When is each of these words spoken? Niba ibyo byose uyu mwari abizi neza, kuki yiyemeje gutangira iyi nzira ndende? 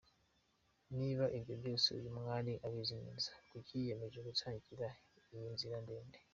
Niba 0.97 1.25
ibyo 1.37 1.53
byose 1.61 1.87
uyu 1.97 2.09
mwari 2.17 2.53
abizi 2.67 2.95
neza, 3.03 3.31
kuki 3.49 3.71
yiyemeje 3.79 4.19
gutangira 4.27 4.87
iyi 5.33 5.49
nzira 5.55 5.75
ndende? 5.85 6.19